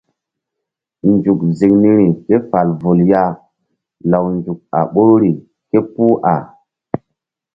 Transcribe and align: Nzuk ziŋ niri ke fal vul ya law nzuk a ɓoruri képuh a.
Nzuk 1.11 1.39
ziŋ 1.57 1.73
niri 1.81 2.07
ke 2.25 2.35
fal 2.49 2.69
vul 2.81 2.99
ya 3.11 3.23
law 4.11 4.25
nzuk 4.35 4.59
a 4.77 4.79
ɓoruri 4.93 5.31
képuh 5.69 6.15
a. 6.33 6.35